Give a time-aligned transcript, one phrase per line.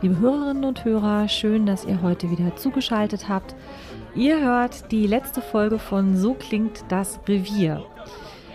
[0.00, 3.56] Liebe Hörerinnen und Hörer, schön, dass ihr heute wieder zugeschaltet habt.
[4.14, 7.84] Ihr hört die letzte Folge von So klingt das Revier.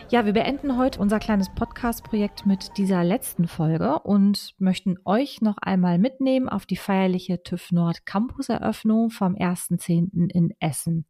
[0.09, 5.57] Ja, wir beenden heute unser kleines Podcast-Projekt mit dieser letzten Folge und möchten euch noch
[5.57, 10.29] einmal mitnehmen auf die feierliche TÜV Nord Campus-Eröffnung vom 1.10.
[10.31, 11.05] in Essen.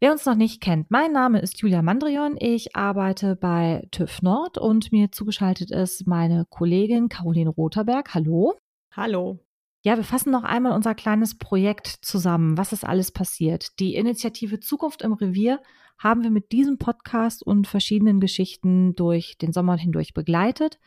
[0.00, 2.36] Wer uns noch nicht kennt, mein Name ist Julia Mandrion.
[2.38, 8.12] Ich arbeite bei TÜV Nord und mir zugeschaltet ist meine Kollegin Caroline Rotherberg.
[8.12, 8.54] Hallo.
[8.90, 9.38] Hallo.
[9.84, 12.56] Ja, wir fassen noch einmal unser kleines Projekt zusammen.
[12.56, 13.78] Was ist alles passiert?
[13.80, 15.60] Die Initiative Zukunft im Revier
[15.98, 20.78] haben wir mit diesem Podcast und verschiedenen Geschichten durch den Sommer hindurch begleitet.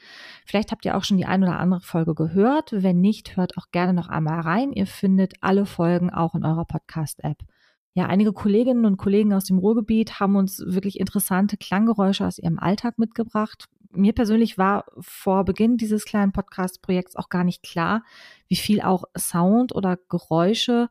[0.46, 2.72] Vielleicht habt ihr auch schon die ein oder andere Folge gehört.
[2.72, 4.74] Wenn nicht, hört auch gerne noch einmal rein.
[4.74, 7.38] Ihr findet alle Folgen auch in eurer Podcast-App.
[7.98, 12.60] Ja, einige Kolleginnen und Kollegen aus dem Ruhrgebiet haben uns wirklich interessante Klanggeräusche aus ihrem
[12.60, 13.70] Alltag mitgebracht.
[13.94, 18.04] Mir persönlich war vor Beginn dieses kleinen Podcast-Projekts auch gar nicht klar,
[18.50, 20.90] wie viel auch Sound oder Geräusche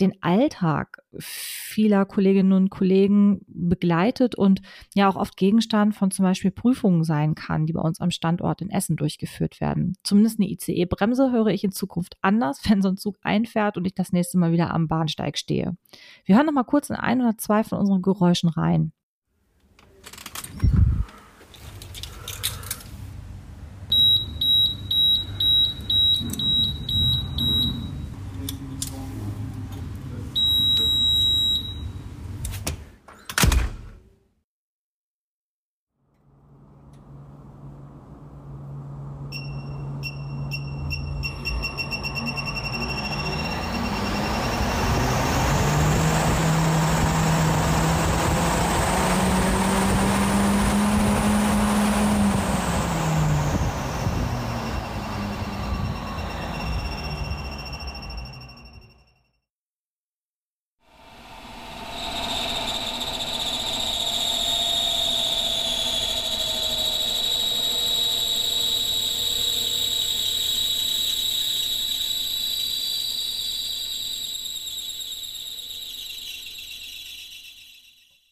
[0.00, 4.60] den Alltag vieler Kolleginnen und Kollegen begleitet und
[4.94, 8.62] ja auch oft Gegenstand von zum Beispiel Prüfungen sein kann, die bei uns am Standort
[8.62, 9.94] in Essen durchgeführt werden.
[10.04, 13.94] Zumindest eine ICE-Bremse höre ich in Zukunft anders, wenn so ein Zug einfährt und ich
[13.94, 15.76] das nächste Mal wieder am Bahnsteig stehe.
[16.24, 18.92] Wir hören noch mal kurz in ein oder zwei von unseren Geräuschen rein.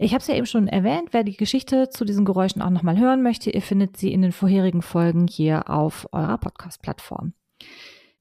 [0.06, 2.96] Ich habe es ja eben schon erwähnt, wer die Geschichte zu diesen Geräuschen auch nochmal
[2.96, 7.32] hören möchte, ihr findet sie in den vorherigen Folgen hier auf eurer Podcast-Plattform.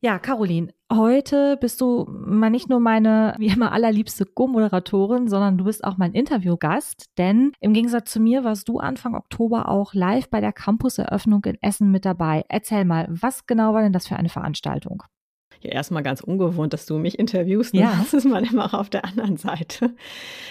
[0.01, 5.66] Ja, Caroline, heute bist du mal nicht nur meine, wie immer, allerliebste Co-Moderatorin, sondern du
[5.66, 10.28] bist auch mein Interviewgast, denn im Gegensatz zu mir warst du Anfang Oktober auch live
[10.31, 12.46] bei der Campus-Eröffnung in Essen mit dabei.
[12.50, 15.03] Erzähl mal, was genau war denn das für eine Veranstaltung?
[15.62, 17.75] Ja, erstmal ganz ungewohnt, dass du mich interviewst.
[17.75, 17.81] Ne?
[17.81, 17.94] Ja.
[18.00, 19.96] Das ist man immer auf der anderen Seite.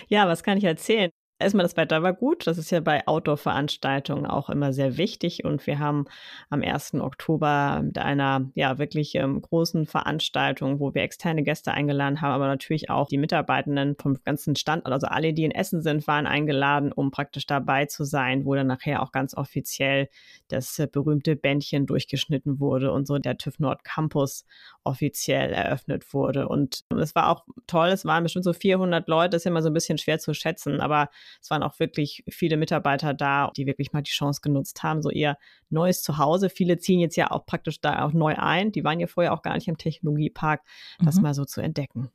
[0.07, 1.11] Ja, was kann ich erzählen?
[1.45, 2.47] Erstmal, das Wetter war gut.
[2.47, 5.45] Das ist ja bei Outdoor-Veranstaltungen auch immer sehr wichtig.
[5.45, 6.07] Und wir haben
[6.49, 6.95] am 1.
[6.95, 12.47] Oktober mit einer ja wirklich ähm, großen Veranstaltung, wo wir externe Gäste eingeladen haben, aber
[12.47, 16.93] natürlich auch die Mitarbeitenden vom ganzen Standort, also alle, die in Essen sind, waren eingeladen,
[16.93, 20.09] um praktisch dabei zu sein, wo dann nachher auch ganz offiziell
[20.49, 24.47] das äh, berühmte Bändchen durchgeschnitten wurde und so der TÜV Nord Campus
[24.83, 26.49] offiziell eröffnet wurde.
[26.49, 27.89] Und es war auch toll.
[27.89, 29.31] Es waren bestimmt so 400 Leute.
[29.31, 32.57] Das ist immer so ein bisschen schwer zu schätzen, aber es waren auch wirklich viele
[32.57, 35.37] Mitarbeiter da, die wirklich mal die Chance genutzt haben, so ihr
[35.71, 36.51] neues Zuhause.
[36.51, 38.73] Viele ziehen jetzt ja auch praktisch da auch neu ein.
[38.73, 40.63] Die waren ja vorher auch gar nicht im Technologiepark,
[41.05, 41.23] das mhm.
[41.23, 42.11] mal so zu entdecken.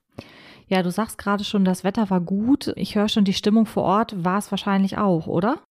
[0.68, 2.74] Ja, du sagst gerade schon, das Wetter war gut.
[2.76, 5.64] Ich höre schon, die Stimmung vor Ort war es wahrscheinlich auch, oder?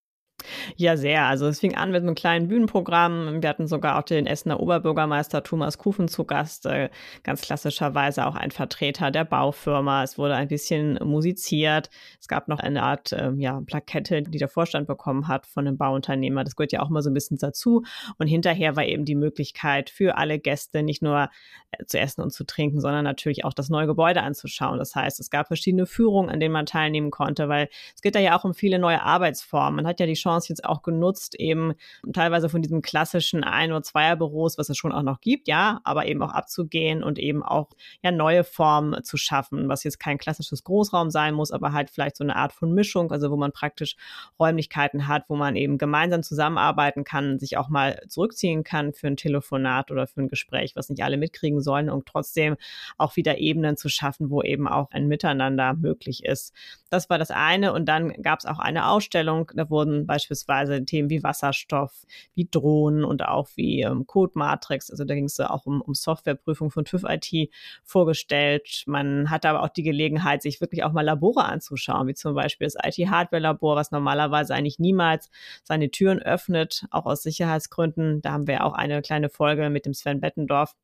[0.77, 1.25] Ja, sehr.
[1.27, 3.43] Also es fing an mit einem kleinen Bühnenprogramm.
[3.43, 6.91] Wir hatten sogar auch den Essener Oberbürgermeister Thomas Kufen zu Gast, äh,
[7.23, 10.03] ganz klassischerweise auch ein Vertreter der Baufirma.
[10.03, 11.91] Es wurde ein bisschen musiziert.
[12.21, 15.77] Es gab noch eine Art äh, ja, Plakette, die der Vorstand bekommen hat von einem
[15.77, 16.45] Bauunternehmer.
[16.45, 17.83] Das gehört ja auch mal so ein bisschen dazu.
[18.19, 21.29] Und hinterher war eben die Möglichkeit für alle Gäste nicht nur
[21.73, 24.79] äh, zu essen und zu trinken, sondern natürlich auch das neue Gebäude anzuschauen.
[24.79, 28.21] Das heißt, es gab verschiedene Führungen, an denen man teilnehmen konnte, weil es geht da
[28.21, 29.77] ja auch um viele neue Arbeitsformen.
[29.77, 31.75] Man hat ja die Chance, Chance jetzt auch genutzt, eben
[32.13, 36.07] teilweise von diesem klassischen Ein- oder Zweierbüros, was es schon auch noch gibt, ja, aber
[36.07, 37.71] eben auch abzugehen und eben auch
[38.03, 42.17] ja neue Formen zu schaffen, was jetzt kein klassisches Großraum sein muss, aber halt vielleicht
[42.17, 43.97] so eine Art von Mischung, also wo man praktisch
[44.39, 49.17] Räumlichkeiten hat, wo man eben gemeinsam zusammenarbeiten kann, sich auch mal zurückziehen kann für ein
[49.17, 52.57] Telefonat oder für ein Gespräch, was nicht alle mitkriegen sollen und trotzdem
[52.97, 56.55] auch wieder Ebenen zu schaffen, wo eben auch ein Miteinander möglich ist.
[56.91, 60.85] Das war das eine und dann gab es auch eine Ausstellung, da wurden beispielsweise beispielsweise
[60.85, 62.05] Themen wie Wasserstoff,
[62.35, 64.91] wie Drohnen und auch wie ähm, Code Matrix.
[64.91, 67.51] Also da ging es auch um, um Softwareprüfung von TÜV IT
[67.85, 68.85] vorgestellt.
[68.87, 72.67] Man hatte aber auch die Gelegenheit, sich wirklich auch mal Labore anzuschauen, wie zum Beispiel
[72.67, 75.31] das IT-Hardware-Labor, was normalerweise eigentlich niemals
[75.65, 78.21] seine Türen öffnet, auch aus Sicherheitsgründen.
[78.23, 80.75] Da haben wir auch eine kleine Folge mit dem Sven Bettendorf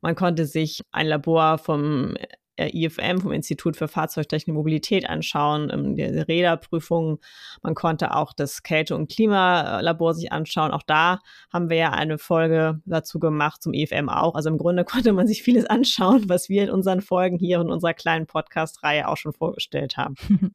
[0.00, 2.16] man konnte sich ein Labor vom
[2.58, 7.18] IFM, vom Institut für Fahrzeugtechnik Mobilität anschauen, ähm, die Räderprüfung.
[7.62, 10.70] Man konnte auch das Kälte- und Klimalabor sich anschauen.
[10.70, 11.20] Auch da
[11.52, 14.34] haben wir ja eine Folge dazu gemacht, zum IFM auch.
[14.34, 17.70] Also im Grunde konnte man sich vieles anschauen, was wir in unseren Folgen hier in
[17.70, 20.14] unserer kleinen Podcast-Reihe auch schon vorgestellt haben.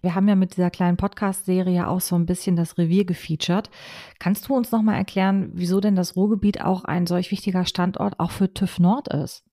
[0.00, 3.68] Wir haben ja mit dieser kleinen Podcast-Serie auch so ein bisschen das Revier gefeatured.
[4.20, 8.30] Kannst du uns nochmal erklären, wieso denn das Ruhrgebiet auch ein solch wichtiger Standort auch
[8.30, 9.47] für TÜV Nord ist?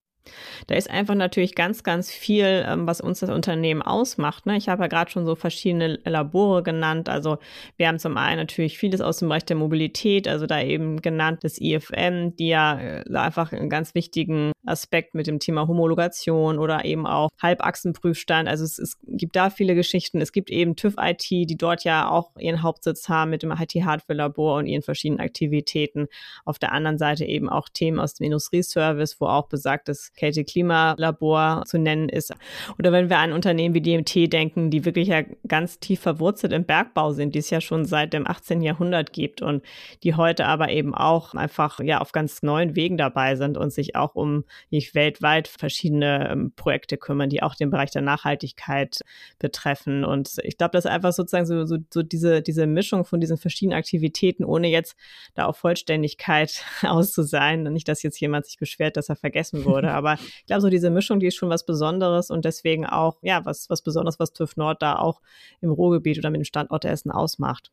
[0.67, 4.45] Da ist einfach natürlich ganz, ganz viel, ähm, was uns das Unternehmen ausmacht.
[4.45, 4.57] Ne?
[4.57, 7.09] Ich habe ja gerade schon so verschiedene Labore genannt.
[7.09, 7.37] Also
[7.77, 11.43] wir haben zum einen natürlich vieles aus dem Bereich der Mobilität, also da eben genannt
[11.43, 16.85] das IFM, die ja äh, einfach einen ganz wichtigen Aspekt mit dem Thema Homologation oder
[16.85, 18.47] eben auch Halbachsenprüfstand.
[18.47, 20.21] Also es, es gibt da viele Geschichten.
[20.21, 24.57] Es gibt eben TÜV IT, die dort ja auch ihren Hauptsitz haben mit dem IT-Hardware-Labor
[24.57, 26.07] und ihren verschiedenen Aktivitäten.
[26.45, 31.77] Auf der anderen Seite eben auch Themen aus dem Industrieservice, wo auch besagtes Kälte-Klimalabor zu
[31.77, 32.33] nennen ist.
[32.79, 36.65] Oder wenn wir an Unternehmen wie DMT denken, die wirklich ja ganz tief verwurzelt im
[36.65, 38.61] Bergbau sind, die es ja schon seit dem 18.
[38.61, 39.63] Jahrhundert gibt und
[40.03, 43.95] die heute aber eben auch einfach ja auf ganz neuen Wegen dabei sind und sich
[43.95, 49.01] auch um nicht weltweit verschiedene ähm, Projekte kümmern, die auch den Bereich der Nachhaltigkeit
[49.37, 50.05] betreffen.
[50.05, 53.37] Und ich glaube, das ist einfach sozusagen so, so, so diese, diese Mischung von diesen
[53.37, 54.95] verschiedenen Aktivitäten, ohne jetzt
[55.33, 57.63] da auf Vollständigkeit aus zu sein.
[57.63, 60.69] Nicht, dass jetzt jemand sich beschwert, dass er vergessen wurde, aber aber ich glaube, so
[60.69, 64.33] diese Mischung, die ist schon was Besonderes und deswegen auch, ja, was, was Besonderes, was
[64.33, 65.21] TÜV Nord da auch
[65.61, 67.71] im Ruhrgebiet oder mit dem Standort Essen ausmacht.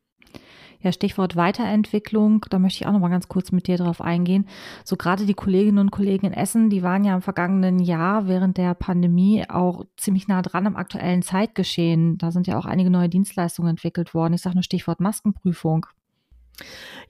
[0.82, 4.48] Ja, Stichwort Weiterentwicklung, da möchte ich auch noch mal ganz kurz mit dir drauf eingehen.
[4.84, 8.56] So gerade die Kolleginnen und Kollegen in Essen, die waren ja im vergangenen Jahr während
[8.56, 12.19] der Pandemie auch ziemlich nah dran am aktuellen Zeitgeschehen.
[12.19, 14.34] Da sind ja auch einige neue Dienstleistungen entwickelt worden.
[14.34, 15.86] Ich sage nur Stichwort Maskenprüfung.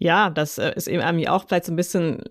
[0.03, 2.23] Ja, das äh, ist eben auch vielleicht so ein bisschen,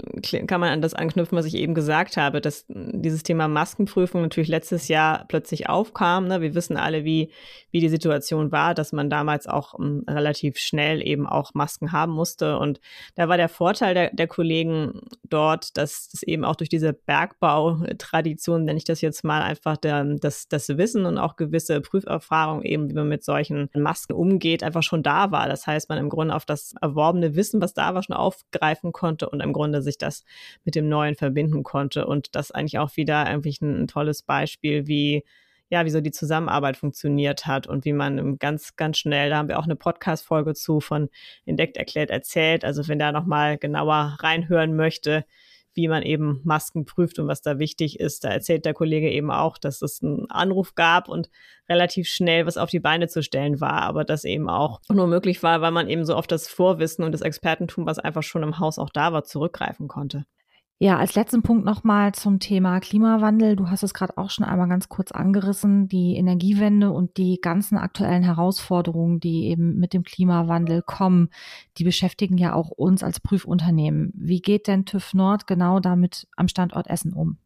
[0.45, 4.49] kann man an das anknüpfen, was ich eben gesagt habe, dass dieses Thema Maskenprüfung natürlich
[4.49, 6.27] letztes Jahr plötzlich aufkam.
[6.27, 6.41] Ne?
[6.41, 7.31] Wir wissen alle, wie,
[7.71, 11.93] wie die Situation war, dass man damals auch um, ähm, relativ schnell eben auch Masken
[11.93, 12.57] haben musste.
[12.57, 12.81] Und
[13.15, 18.65] da war der Vorteil der, der Kollegen dort, dass das eben auch durch diese Bergbautradition,
[18.65, 22.89] nenne ich das jetzt mal, einfach der, das, das Wissen und auch gewisse Prüferfahrung eben,
[22.89, 25.47] wie man mit solchen Masken umgeht, einfach schon da war.
[25.47, 29.29] Das heißt, man im Grunde auf das erworbene Wissen, was da war, schon aufgreifen konnte
[29.29, 30.23] und im Grunde sich das
[30.63, 32.05] mit dem Neuen verbinden konnte.
[32.07, 35.23] Und das eigentlich auch wieder eigentlich ein, ein tolles Beispiel, wie
[35.71, 39.47] ja, wie so die Zusammenarbeit funktioniert hat und wie man ganz, ganz schnell, da haben
[39.47, 41.09] wir auch eine Podcast-Folge zu von
[41.45, 42.65] Entdeckt, Erklärt, Erzählt.
[42.65, 45.25] Also wenn da nochmal genauer reinhören möchte,
[45.73, 48.23] wie man eben Masken prüft und was da wichtig ist.
[48.23, 51.29] Da erzählt der Kollege eben auch, dass es einen Anruf gab und
[51.69, 55.41] relativ schnell was auf die Beine zu stellen war, aber das eben auch nur möglich
[55.43, 58.59] war, weil man eben so auf das Vorwissen und das Expertentum, was einfach schon im
[58.59, 60.25] Haus auch da war, zurückgreifen konnte.
[60.83, 63.55] Ja, als letzten Punkt nochmal zum Thema Klimawandel.
[63.55, 67.77] Du hast es gerade auch schon einmal ganz kurz angerissen, die Energiewende und die ganzen
[67.77, 71.29] aktuellen Herausforderungen, die eben mit dem Klimawandel kommen,
[71.77, 74.11] die beschäftigen ja auch uns als Prüfunternehmen.
[74.15, 77.37] Wie geht denn TÜV Nord genau damit am Standort Essen um?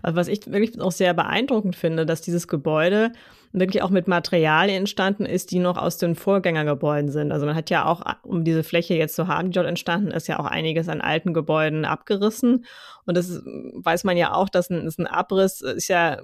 [0.00, 3.12] Also was ich wirklich auch sehr beeindruckend finde, dass dieses Gebäude
[3.52, 7.32] wirklich auch mit Materialien entstanden ist, die noch aus den Vorgängergebäuden sind.
[7.32, 10.26] Also man hat ja auch, um diese Fläche jetzt zu haben, die dort entstanden ist,
[10.26, 12.64] ja auch einiges an alten Gebäuden abgerissen.
[13.04, 16.18] Und das weiß man ja auch, dass ein, ist ein Abriss ist ja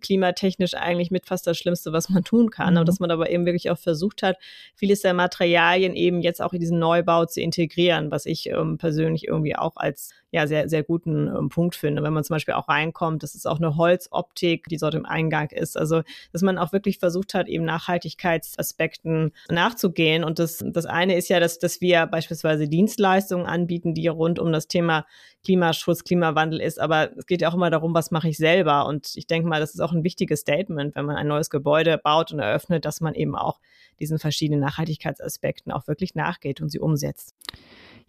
[0.00, 2.74] klimatechnisch eigentlich mit fast das Schlimmste, was man tun kann.
[2.74, 2.80] Mhm.
[2.80, 4.36] Und dass man aber eben wirklich auch versucht hat,
[4.74, 9.26] vieles der Materialien eben jetzt auch in diesen Neubau zu integrieren, was ich ähm, persönlich
[9.26, 12.02] irgendwie auch als ja sehr, sehr guten ähm, Punkt finde.
[12.02, 15.50] Wenn man zum Beispiel auch reinkommt, das ist auch eine Holzoptik, die dort im Eingang
[15.50, 15.78] ist.
[15.78, 20.24] Also, dass man auch auch wirklich versucht hat, eben Nachhaltigkeitsaspekten nachzugehen.
[20.24, 24.52] Und das, das eine ist ja, dass, dass wir beispielsweise Dienstleistungen anbieten, die rund um
[24.52, 25.06] das Thema
[25.44, 26.80] Klimaschutz, Klimawandel ist.
[26.80, 28.86] Aber es geht ja auch immer darum, was mache ich selber.
[28.86, 31.98] Und ich denke mal, das ist auch ein wichtiges Statement, wenn man ein neues Gebäude
[31.98, 33.60] baut und eröffnet, dass man eben auch
[34.00, 37.34] diesen verschiedenen Nachhaltigkeitsaspekten auch wirklich nachgeht und sie umsetzt.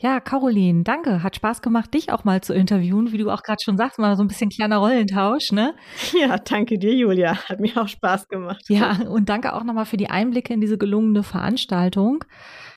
[0.01, 1.23] Ja, Caroline, danke.
[1.23, 4.15] Hat Spaß gemacht, dich auch mal zu interviewen, wie du auch gerade schon sagst, mal
[4.15, 5.75] so ein bisschen kleiner Rollentausch, ne?
[6.17, 7.35] Ja, danke dir, Julia.
[7.49, 8.63] Hat mir auch Spaß gemacht.
[8.69, 12.23] Ja, und danke auch nochmal für die Einblicke in diese gelungene Veranstaltung.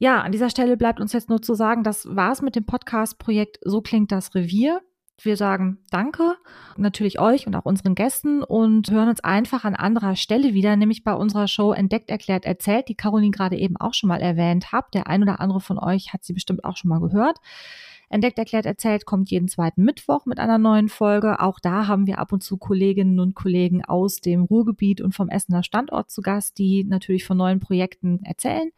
[0.00, 3.58] Ja, an dieser Stelle bleibt uns jetzt nur zu sagen, das war's mit dem Podcast-Projekt
[3.62, 4.80] So klingt das Revier.
[5.20, 6.36] Wir sagen Danke
[6.76, 11.04] natürlich euch und auch unseren Gästen und hören uns einfach an anderer Stelle wieder, nämlich
[11.04, 14.94] bei unserer Show Entdeckt, Erklärt, Erzählt, die Caroline gerade eben auch schon mal erwähnt hat.
[14.94, 17.38] Der ein oder andere von euch hat sie bestimmt auch schon mal gehört.
[18.08, 21.40] Entdeckt, erklärt, erzählt kommt jeden zweiten Mittwoch mit einer neuen Folge.
[21.40, 25.28] Auch da haben wir ab und zu Kolleginnen und Kollegen aus dem Ruhrgebiet und vom
[25.28, 28.70] Essener Standort zu Gast, die natürlich von neuen Projekten erzählen.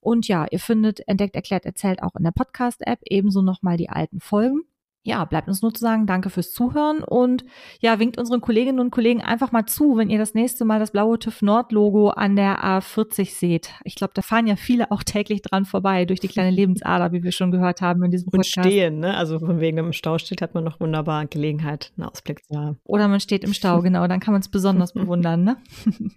[0.00, 4.20] Und ja, ihr findet Entdeckt, erklärt, erzählt auch in der Podcast-App, ebenso nochmal die alten
[4.20, 4.62] Folgen
[5.06, 7.44] ja, bleibt uns nur zu sagen, danke fürs Zuhören und
[7.80, 10.90] ja, winkt unseren Kolleginnen und Kollegen einfach mal zu, wenn ihr das nächste Mal das
[10.90, 13.70] blaue TÜV Nord Logo an der A40 seht.
[13.84, 17.22] Ich glaube, da fahren ja viele auch täglich dran vorbei durch die kleine Lebensader, wie
[17.22, 18.56] wir schon gehört haben in diesem Podcast.
[18.56, 19.16] Und stehen, ne?
[19.16, 22.78] Also von wegen im Stau steht, hat man noch wunderbar Gelegenheit, einen Ausblick zu haben.
[22.82, 25.56] Oder man steht im Stau, genau, dann kann man es besonders bewundern, ne?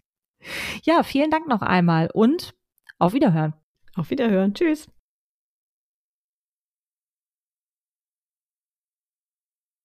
[0.83, 2.55] ja, vielen Dank noch einmal und
[2.97, 3.53] auf Wiederhören.
[3.95, 4.55] Auf Wiederhören.
[4.55, 4.87] Tschüss.